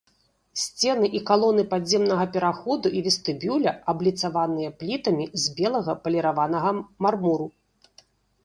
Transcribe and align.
Сцены 0.59 1.09
і 1.19 1.19
калоны 1.29 1.65
падземнага 1.73 2.23
пераходу 2.37 2.87
і 2.99 3.03
вестыбюля 3.07 3.75
абліцаваныя 3.93 4.69
плітамі 4.81 5.25
з 5.45 5.55
белага 5.61 5.91
паліраванага 6.07 6.71
мармуру. 7.03 7.47